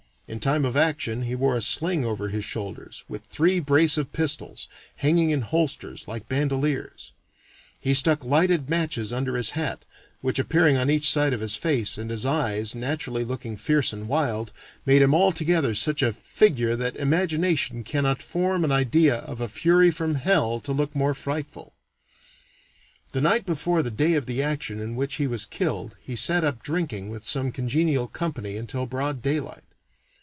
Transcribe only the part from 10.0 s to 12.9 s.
which, appearing on each side of his face, and his eyes